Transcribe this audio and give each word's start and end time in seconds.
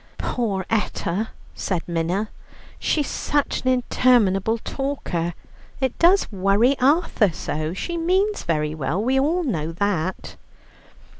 "Poor 0.17 0.65
Etta!" 0.71 1.29
said 1.53 1.83
Minna; 1.87 2.29
"she 2.79 3.01
is 3.01 3.07
such 3.07 3.61
an 3.61 3.67
interminable 3.67 4.57
talker, 4.57 5.35
it 5.79 5.99
does 5.99 6.31
worry 6.31 6.75
Arthur 6.79 7.29
so. 7.29 7.71
She 7.75 7.97
means 7.99 8.41
very 8.41 8.73
well; 8.73 8.99
we 9.03 9.19
all 9.19 9.43
know 9.43 9.71
that." 9.73 10.37